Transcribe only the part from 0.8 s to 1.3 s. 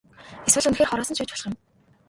хороосон ч